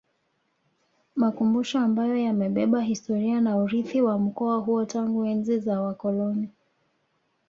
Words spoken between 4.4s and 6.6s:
huo tangu enzi za wakoloni